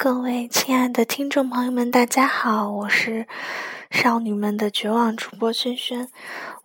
[0.00, 3.26] 各位亲爱的听众朋友们，大家好，我是
[3.90, 6.08] 少女们的绝望主播萱萱。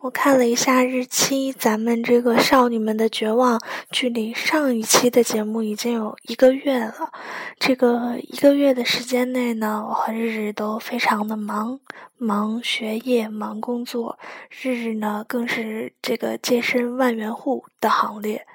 [0.00, 3.58] 我看了一下日期，咱们这个少女们的绝望
[3.90, 7.10] 距离上一期的节目已经有一个月了。
[7.58, 11.80] 这个一个月的时间内呢，我和日日都非常的忙，
[12.18, 14.18] 忙学业，忙工作。
[14.50, 18.46] 日日呢，更是这个健身万元户的行列，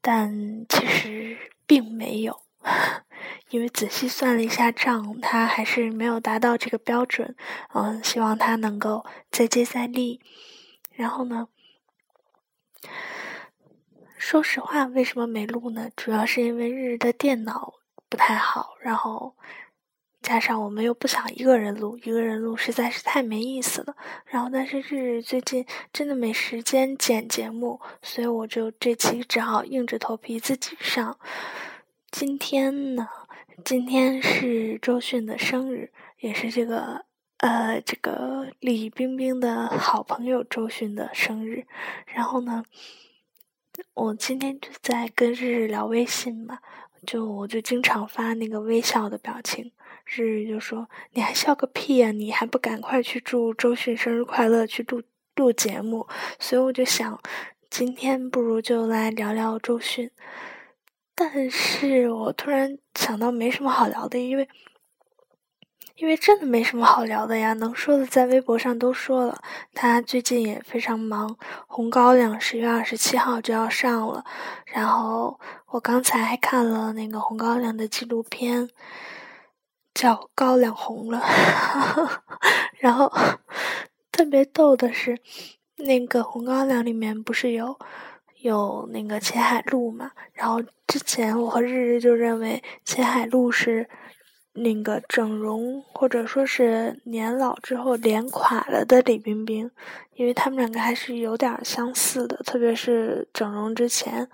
[0.00, 2.38] 但其实并没有。
[3.50, 7.34] 因为仔细算了一下账，他还是没有达到这个标准。
[7.74, 10.20] 嗯，希望他能够再接再厉。
[10.92, 11.48] 然后呢，
[14.16, 15.90] 说实话，为什么没录呢？
[15.96, 17.74] 主要是因为日日的电脑
[18.08, 19.34] 不太好，然后
[20.22, 23.96] 加上我们又不想一个人录，一个人录实在是太没意思了。
[24.26, 31.18] 然后，但是日日最近真的没时间剪节目，所以我就这期只好硬着头皮自己上。
[32.10, 33.08] 今天呢，
[33.64, 37.04] 今天是周迅的生日，也是这个
[37.38, 41.66] 呃，这个李冰冰的好朋友周迅的生日。
[42.06, 42.64] 然后呢，
[43.94, 46.58] 我今天就在跟日日聊微信嘛，
[47.06, 49.70] 就我就经常发那个微笑的表情，
[50.04, 52.10] 日日就说：“你还笑个屁呀！
[52.10, 55.00] 你还不赶快去祝周迅生日快乐，去录
[55.36, 56.08] 录节目。”
[56.40, 57.20] 所以我就想，
[57.70, 60.10] 今天不如就来聊聊周迅。
[61.22, 64.48] 但是我突然想到没什么好聊的，因为
[65.96, 69.38] 因为真的没什么好聊的呀，能说的在微博上都说了。
[69.74, 71.28] 他最近也非常忙，
[71.66, 74.24] 《红高粱》十月二十七号就要上了，
[74.64, 78.70] 然后我刚才还看了那个《红高粱》的纪录片，
[79.92, 81.18] 叫《高粱红了》，
[82.80, 83.12] 然后
[84.10, 85.18] 特别逗的是，
[85.76, 87.78] 那个《红高粱》里面不是有。
[88.42, 93.88] 有那个秦海璐嘛，然后之前我和日日就认为秦海璐是
[94.52, 99.70] 那个整容或者说是年老之后脸垮了的李冰冰，
[100.14, 104.28] 因为他们两个还是有点相似的，特别是整容之前。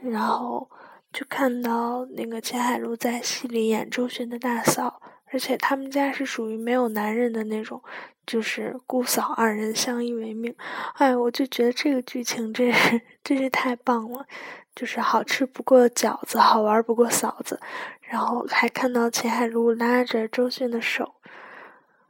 [0.00, 0.70] 然后
[1.12, 5.00] 就看到那个秦海璐在戏里演周迅的大嫂，
[5.32, 7.82] 而且他们家是属于没有男人的那种。
[8.26, 10.54] 就是姑嫂二人相依为命，
[10.96, 14.26] 哎，我就觉得这个剧情真是真是太棒了，
[14.74, 17.58] 就是好吃不过饺子，好玩不过嫂子，
[18.02, 21.14] 然后还看到秦海璐拉着周迅的手，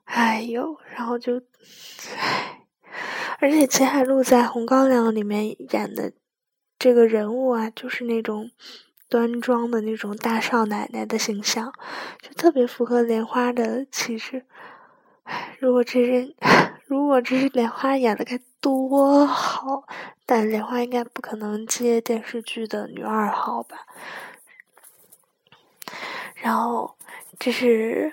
[0.06, 1.40] 哎呦，然后就，
[2.16, 2.66] 唉，
[3.38, 6.12] 而且秦海璐在《红高粱》里面演的
[6.80, 8.50] 这个人物啊，就是那种
[9.08, 11.72] 端庄的那种大少奶奶的形象，
[12.20, 14.44] 就特别符合莲花的气质。
[15.58, 16.34] 如果这是
[16.86, 19.84] 如果这是莲花演的该多好，
[20.24, 23.86] 但莲花应该不可能接电视剧的女二号吧。
[26.34, 26.96] 然后
[27.38, 28.12] 这是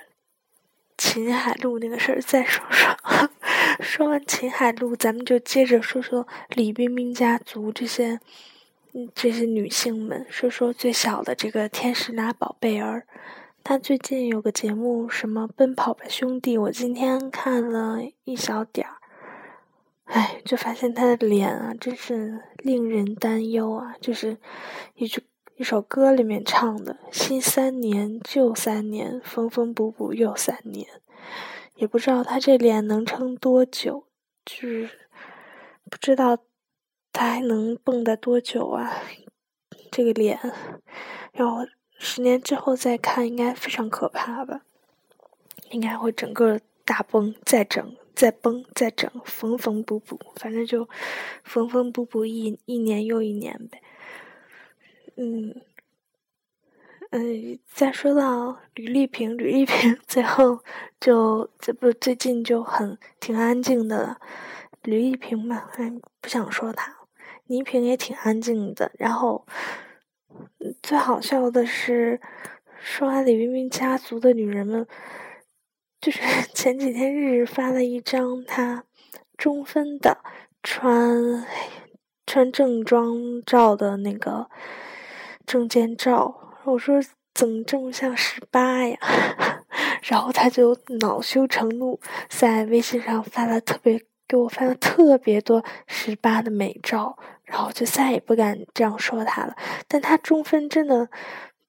[0.98, 2.98] 秦海璐那个事儿，再说说。
[3.82, 8.20] 说完秦海璐，咱们就接着说说李冰冰家族这些
[9.14, 13.06] 这些女性们，说说最小的这个天使拿宝贝儿。
[13.64, 18.98] 他最近有个节目，什么《奔跑吧兄弟》，我今天看了一小点儿，
[20.04, 23.96] 哎，就发现他的脸啊，真是令人担忧啊！
[24.00, 24.38] 就是
[24.94, 25.24] 一句
[25.58, 30.88] 一首歌里面唱的“新三年，旧三年，缝缝补补又三年”，
[31.76, 34.06] 也不知道他这脸能撑多久，
[34.46, 34.90] 就是
[35.90, 36.38] 不知道
[37.16, 39.02] 他还能蹦跶多久啊！
[39.90, 40.38] 这个脸
[41.32, 41.68] 让我。
[41.98, 44.64] 十年之后再看，应该非常可怕吧？
[45.70, 50.90] 应该会整个大崩，再整，再崩，再整，缝缝补补，反正就
[51.46, 53.82] 缝缝补补一一年又一年呗。
[55.16, 55.56] 嗯
[57.12, 60.60] 嗯，再说到吕丽萍，吕丽萍 最后
[61.00, 64.20] 就这不最近就很挺安静的了。
[64.84, 67.05] 吕丽萍嘛，嗯，不想说她。
[67.48, 69.46] 倪萍也挺安静的，然后。
[70.82, 72.20] 最好笑的是，
[72.78, 74.86] 说完李冰冰家族的女人们，
[76.02, 76.20] 就是
[76.54, 78.84] 前几天日日发了一张她
[79.38, 80.18] 中分的
[80.64, 81.46] 穿
[82.26, 84.50] 穿正装照的那个
[85.46, 87.00] 证件照，我说
[87.34, 88.98] 怎么这么像十八呀？
[90.04, 97.18] 然后他就恼羞成怒，在微信上发了特别给我发了特别多十八的美照。
[97.46, 99.56] 然后就再也不敢这样说他了，
[99.88, 101.08] 但他中分真的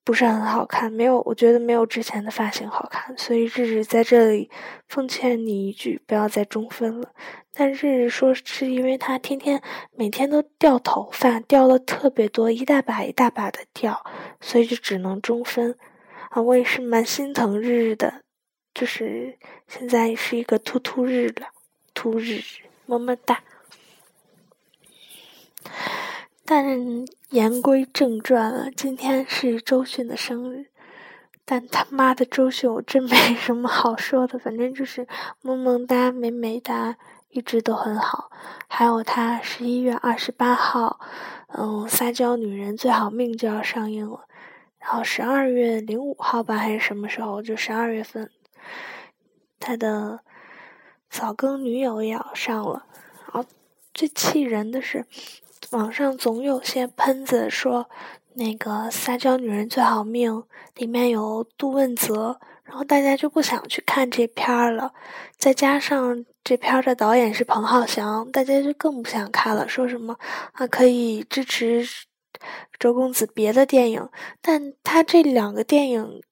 [0.05, 4.51] 不是很好看，没有，我觉得没有之前的发型好看，所以日日在这里
[4.89, 7.11] 奉劝你一句，不要再中分了。
[7.53, 9.63] 但日日说是因为他天天
[9.95, 14.05] 每天都掉头发，掉了特别多，一大把一大把的掉，
[14.41, 15.75] 所以就只能中分。
[16.31, 18.23] 啊，我也是蛮心疼日日的，
[18.75, 21.49] 就是现在是一个突突日了，
[21.95, 22.43] 突日，
[22.85, 23.43] 么么哒。
[26.45, 30.67] 但言归正传了，今天是周迅的生日，
[31.45, 35.09] 但他妈的周迅我真没什么好说的，反正就是
[35.43, 36.97] 萌萌哒、美美哒，
[37.31, 38.31] 一直都很好。
[38.69, 41.01] 还有他十一月二十八号，
[41.49, 44.27] 嗯，撒娇女人最好命就要上映了，
[44.79, 48.31] 然后十二月零五号吧还是什么时候，就十二月份，
[49.59, 50.21] 他的
[51.11, 52.87] 早更女友也要上了，
[53.25, 53.45] 然后
[53.93, 55.05] 最气人的是。
[55.71, 57.89] 网上总有些喷子说，
[58.35, 60.33] 那个《撒娇女人最好命》
[60.77, 64.93] 里面有杜汶泽，然后大家就不想去看这片儿了。
[65.37, 69.69] 再加上这片儿的导演是彭浩翔，大家就更不想看了。
[69.69, 70.17] 说什么
[70.53, 71.85] 啊，可以支持
[72.79, 74.09] 周公子别的电影，
[74.41, 76.23] 但他这两个电影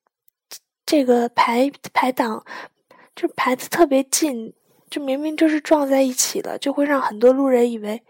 [0.86, 2.44] 这个排排档
[3.16, 4.54] 就排的特别近，
[4.88, 8.00] 就明明就是撞在一起了，就会让很多路人以为。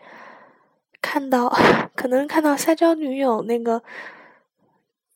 [1.04, 1.54] 看到，
[1.94, 3.82] 可能看到撒娇女友那个，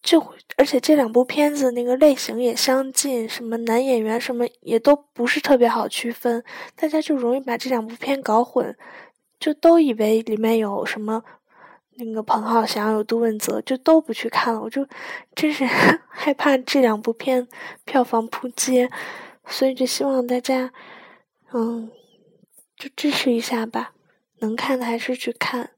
[0.02, 0.22] 就
[0.58, 6.44] 而且这两部片子那个类型也相近，什么男演员什么也都不是特别好区分，
[6.76, 8.76] 大家就容易把这两部片搞混，
[9.40, 11.24] 就都以为里面有什么
[11.96, 14.60] 那个彭浩翔有杜汶泽，就都不去看了。
[14.60, 14.86] 我就
[15.34, 15.64] 真是
[16.10, 17.48] 害怕这两部片
[17.86, 18.90] 票房扑街，
[19.46, 20.70] 所以就希望大家，
[21.54, 21.90] 嗯，
[22.76, 23.92] 就支持一下吧，
[24.40, 25.70] 能看的还是去看。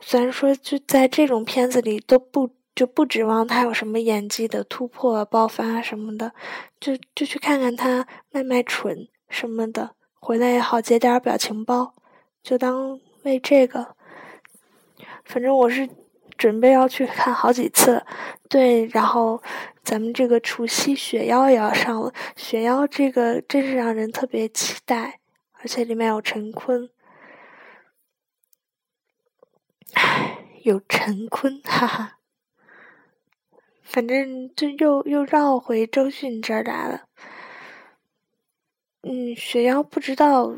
[0.00, 6.32] 虽然说就在这种片子里都不就不指望他有什么演技的突破爆发什么的，
[6.78, 11.94] 就就去看看他卖卖蠢什么的，回来也好截点表情包，
[12.42, 13.96] 就当为这个。
[15.24, 15.88] 反正我是
[16.36, 18.04] 准备要去看好几次，
[18.48, 19.42] 对，然后
[19.82, 25.18] 咱们这个除夕雪妖也要上了，雪妖这个真是让人特别期待，
[25.60, 26.88] 而且里面有陈坤。
[29.94, 32.18] 唉有陈坤，哈哈，
[33.82, 37.06] 反正就又又绕回周迅这儿来了。
[39.02, 40.54] 嗯，雪妖不知道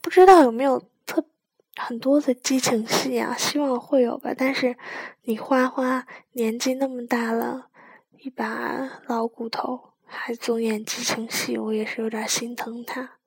[0.00, 1.26] 不知道有没有特
[1.74, 3.34] 很多的激情戏啊？
[3.36, 4.32] 希望会有吧。
[4.36, 4.76] 但是
[5.22, 7.70] 你花花年纪那么大了，
[8.18, 13.18] 一把老骨头，还总演激情戏，我也是有点心疼他。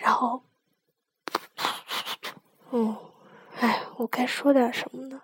[0.00, 0.44] 然后。
[2.74, 2.96] 嗯，
[3.60, 5.20] 哎，我该说点什么呢？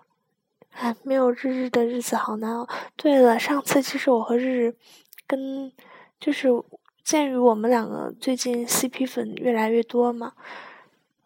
[0.69, 2.69] 哎，没有日日的日子好难熬。
[2.95, 4.75] 对了，上次其实我和日日
[5.25, 5.73] 跟
[6.19, 6.47] 就是
[7.03, 10.33] 鉴于我们两个最近 CP 粉越来越多嘛，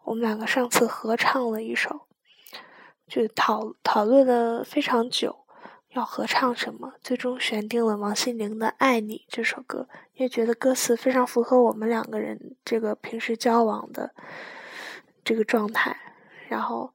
[0.05, 2.07] 我们两个上次合唱了一首，
[3.05, 5.35] 就讨讨论了非常久，
[5.89, 14.15] 要合唱什么，最终选定了王心凌的《爱你》这首歌，因为觉得歌词非常符合我们两个人这个平时交往的
[15.25, 15.99] 这个状态。
[16.47, 16.93] 然后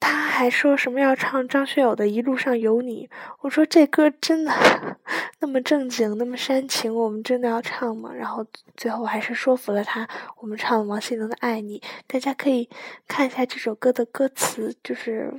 [0.00, 3.06] 他还说什么要唱张学友的《一路上有你》，
[3.40, 4.52] 我说这歌真的
[5.40, 8.12] 那么正经，那么煽情，我们真的要唱吗？
[8.12, 8.44] 然后
[8.76, 11.80] 最后还是说服了他，我们唱王心凌的《爱你》。
[12.06, 12.68] 大家可以
[13.06, 15.32] 看一下这首歌的歌词，就是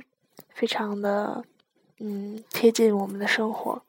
[0.52, 1.44] 非常的
[1.98, 3.82] 嗯贴近我们的生活。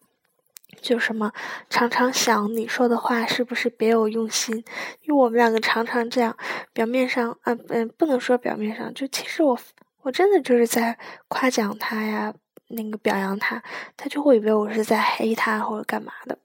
[0.80, 1.32] 就什么
[1.70, 4.56] 常常想你说的话是不是别有用心？
[5.02, 6.36] 因为我们两个常常这样，
[6.74, 9.58] 表面上啊嗯不能说表面上，就其实我
[10.02, 10.98] 我真的就是在
[11.28, 12.34] 夸奖他呀，
[12.70, 13.62] 那个表扬他，
[13.98, 16.38] 他就会以为我是在黑他或者干嘛的。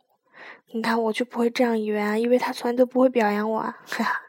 [0.72, 3.78] 你看我就不会这样以为啊，因为他从来都不会表扬我啊。
[3.86, 4.22] 哈哈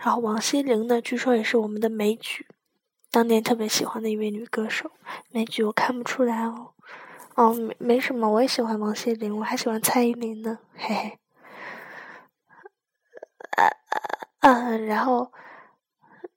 [0.00, 2.46] 然后王心凌呢，据说也是我们的美剧，
[3.10, 4.90] 当年特别喜欢的一位女歌手。
[5.30, 6.70] 美剧我看不出来哦。
[7.34, 11.18] 哦，没没什么，我也喜欢王心凌，我还喜欢蔡依林呢，嘿嘿。
[14.40, 15.32] 呃呃，然后，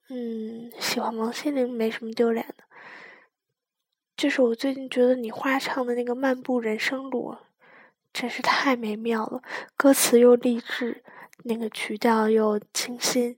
[0.08, 2.64] 嗯，喜欢王心凌没什么丢脸的，
[4.16, 7.32] 就是我最近觉得你花唱的那个《漫步人生路》，
[8.12, 9.42] 真是太美妙了，
[9.76, 11.02] 歌词又励志，
[11.44, 13.36] 那个曲调又清新，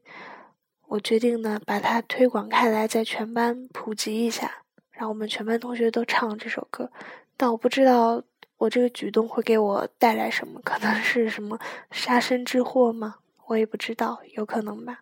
[0.87, 6.93] 我决定呢把它推广开来，在全班普及一下，让我们全班同学都唱这首歌。
[7.39, 8.23] 但我不知道
[8.59, 11.59] 我这个举动会给我带来什么，可能是什么
[11.91, 13.21] 杀身之祸吗？
[13.47, 15.01] 我也不知道，有可能吧。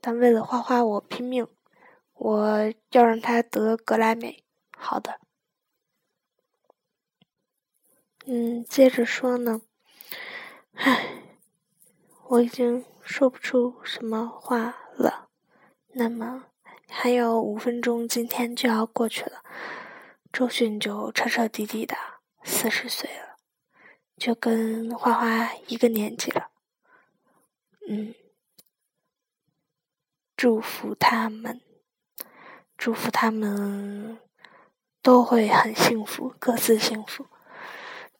[0.00, 1.46] 但为了花花，我拼命，
[2.14, 4.44] 我要让他得格莱美。
[4.76, 5.20] 好的，
[8.26, 9.62] 嗯，接着说呢，
[10.74, 11.22] 唉，
[12.26, 15.28] 我已经说不出什么话了。
[15.92, 16.44] 那么
[16.88, 19.42] 还有五分钟，今天就要过去了。
[20.38, 21.96] 周迅就彻彻底底的
[22.44, 23.34] 四十岁了，
[24.16, 26.50] 就跟花花一个年纪了。
[27.88, 28.14] 嗯，
[30.36, 31.60] 祝福他们，
[32.76, 34.20] 祝福他们
[35.02, 37.26] 都会很幸福，各自幸福。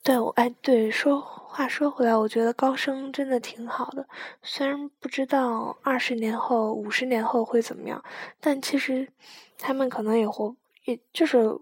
[0.03, 4.09] 对，我哎，对，说话说回来，我觉得高升真的挺好的。
[4.43, 8.03] 虽然不知道二十年后、五十年后会怎么样，
[8.41, 9.09] 但其实
[9.57, 11.57] 他们可能也活，也就是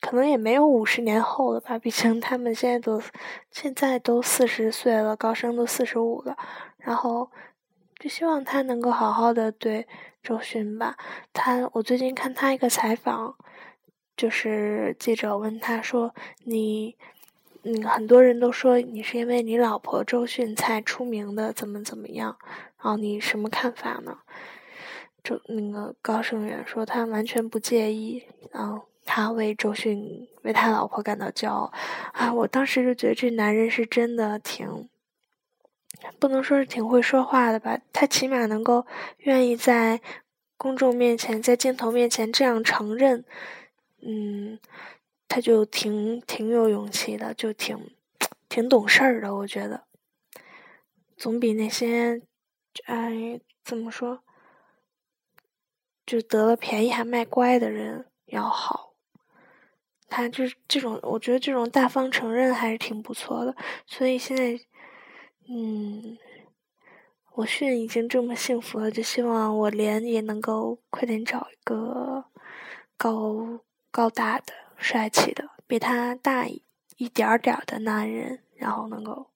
[0.00, 1.78] 可能也没有五十年后了吧。
[1.78, 3.00] 毕竟他们现在都
[3.50, 6.36] 现在都四十岁了，高升都四十五了。
[6.78, 7.30] 然后
[7.98, 9.86] 就希望他能够好好的对
[10.22, 10.96] 周迅吧。
[11.32, 13.36] 他，我最近看他一个采访，
[14.16, 16.14] 就是记者问他说
[16.44, 16.96] ：“你。”
[17.62, 22.38] 嗯，很多人都说你是因为你老婆周迅才出名的，怎么怎么样？
[22.78, 24.20] 然后你什么看法呢？
[25.22, 31.72] 周那个高胜远说他完全不介意，然后他为周迅为他老婆感到骄傲
[32.12, 32.32] 啊！
[32.32, 34.88] 我当时就觉得这男人是真的挺，
[36.18, 37.80] 不能说是挺会说话的吧？
[37.92, 38.86] 他起码能够
[39.18, 40.00] 愿意在
[40.56, 43.24] 公众面前，在镜头面前这样承认，
[44.02, 44.58] 嗯。
[45.32, 47.94] 他就挺挺有勇气的，就挺
[48.48, 49.84] 挺懂事儿的，我觉得，
[51.16, 52.20] 总比那些，
[52.86, 54.24] 哎，怎么说，
[56.04, 58.89] 就得了便宜还卖乖的人要好。
[60.10, 63.56] 他就是这种，我觉得这种大方承认还是挺不错的。
[63.86, 64.60] 所以现在，
[65.48, 66.18] 嗯，
[67.32, 72.26] 我迅已经这么幸福了，就希望我连也能够快点找一个
[72.98, 74.52] 高高大的。
[74.82, 76.62] 帅气的，比他大一
[76.96, 79.26] 一点点的男人，然后能够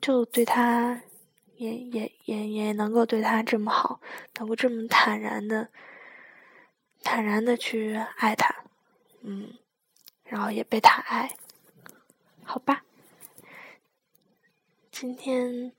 [0.00, 1.00] 就对他
[1.54, 4.00] 也也也也能够对他这么好，
[4.40, 5.68] 能够这么坦然的
[7.04, 8.52] 坦然的去爱他，
[9.22, 9.52] 嗯，
[10.28, 11.36] 然后也被他爱，
[12.44, 12.84] 好吧。
[14.90, 15.72] 今天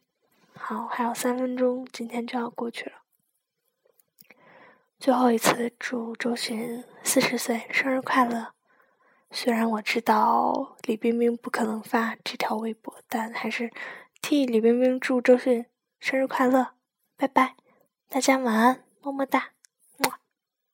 [0.54, 2.98] 好，还有三分钟，今天就要过去了。
[4.98, 8.54] 最后一次祝周迅四十岁生日快乐。
[9.32, 13.72] 虽然我知道李冰冰不可能发这条微博，但还是
[14.22, 15.66] 替李冰冰祝周迅
[16.00, 16.74] 生日快乐，
[17.16, 17.56] 拜拜，
[18.10, 19.52] 大家晚安，么么哒。